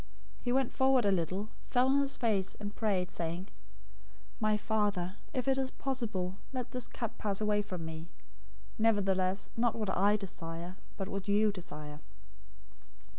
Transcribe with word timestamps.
026:039 0.39 0.43
He 0.45 0.51
went 0.51 0.71
forward 0.71 1.05
a 1.05 1.11
little, 1.11 1.49
fell 1.61 1.85
on 1.87 1.99
his 1.99 2.17
face, 2.17 2.55
and 2.59 2.75
prayed, 2.75 3.11
saying, 3.11 3.49
"My 4.39 4.57
Father, 4.57 5.17
if 5.31 5.47
it 5.47 5.59
is 5.59 5.69
possible, 5.69 6.37
let 6.51 6.71
this 6.71 6.87
cup 6.87 7.19
pass 7.19 7.39
away 7.39 7.61
from 7.61 7.85
me; 7.85 8.09
nevertheless, 8.79 9.49
not 9.55 9.75
what 9.75 9.95
I 9.95 10.15
desire, 10.17 10.77
but 10.97 11.07
what 11.07 11.27
you 11.27 11.51
desire." 11.51 11.99